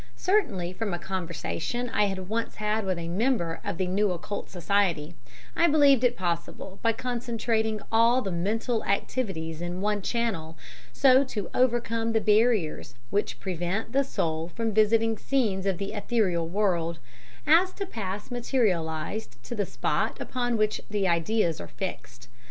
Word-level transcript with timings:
Certainly, 0.17 0.73
from 0.73 0.95
a 0.95 0.97
conversation 0.97 1.87
I 1.91 2.05
had 2.05 2.27
once 2.27 2.55
had 2.55 2.85
with 2.87 2.97
a 2.97 3.07
member 3.07 3.59
of 3.63 3.77
the 3.77 3.85
New 3.85 4.09
Occult 4.09 4.49
Society, 4.49 5.13
I 5.55 5.67
believed 5.67 6.03
it 6.03 6.17
possible 6.17 6.79
by 6.81 6.91
concentrating 6.91 7.81
all 7.91 8.23
the 8.23 8.31
mental 8.31 8.83
activities 8.83 9.61
in 9.61 9.79
one 9.79 10.01
channel, 10.01 10.57
so 10.91 11.23
to 11.25 11.51
overcome 11.53 12.13
the 12.13 12.19
barriers 12.19 12.95
which 13.11 13.39
prevent 13.39 13.91
the 13.91 14.03
soul 14.03 14.51
visiting 14.57 15.19
scenes 15.19 15.67
of 15.67 15.77
the 15.77 15.93
ethereal 15.93 16.47
world, 16.47 16.97
as 17.45 17.71
to 17.73 17.85
pass 17.85 18.31
materialized 18.31 19.37
to 19.43 19.53
the 19.53 19.67
spot 19.67 20.19
upon 20.19 20.57
which 20.57 20.81
the 20.89 21.07
ideas 21.07 21.61
are 21.61 21.67
fixed. 21.67 22.27